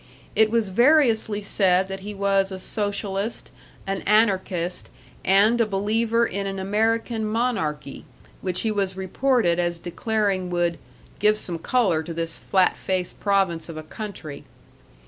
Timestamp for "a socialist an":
2.51-4.01